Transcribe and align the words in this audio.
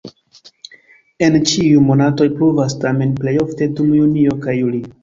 En 1.27 1.37
ĉiuj 1.51 1.83
monatoj 1.91 2.29
pluvas, 2.41 2.79
tamen 2.87 3.17
plej 3.21 3.39
ofte 3.47 3.73
dum 3.79 3.97
junio 4.01 4.45
kaj 4.49 4.63
julio. 4.63 4.97